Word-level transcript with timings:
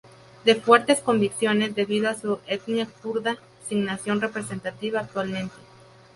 De 0.45 0.55
fuertes 0.55 0.99
convicciones 0.99 1.75
debido 1.75 2.09
a 2.09 2.15
su 2.15 2.39
etnia 2.47 2.87
kurda 3.03 3.37
sin 3.69 3.85
nación 3.85 4.19
representativa 4.19 4.99
actualmente. 5.01 5.53